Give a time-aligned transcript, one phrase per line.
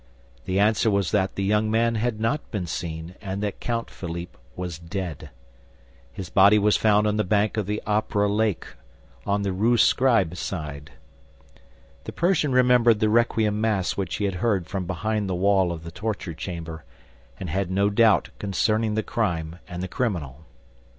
[0.45, 4.35] The answer was that the young man had not been seen and that Count Philippe
[4.55, 5.29] was dead.
[6.11, 8.65] His body was found on the bank of the Opera lake,
[9.27, 10.93] on the Rue Scribe side.
[12.05, 15.83] The Persian remembered the requiem mass which he had heard from behind the wall of
[15.83, 16.83] the torture chamber,
[17.39, 20.47] and had no doubt concerning the crime and the criminal.